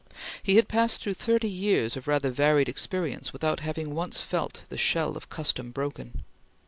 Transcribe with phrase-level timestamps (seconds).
[0.41, 4.75] He had passed through thirty years of rather varied experience without having once felt the
[4.75, 6.23] shell of custom broken.